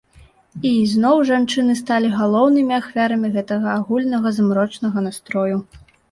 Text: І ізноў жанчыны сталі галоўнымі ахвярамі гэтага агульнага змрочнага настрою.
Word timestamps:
І 0.67 0.69
ізноў 0.83 1.17
жанчыны 1.29 1.73
сталі 1.81 2.09
галоўнымі 2.19 2.73
ахвярамі 2.77 3.29
гэтага 3.35 3.67
агульнага 3.81 4.31
змрочнага 4.39 4.99
настрою. 5.09 5.55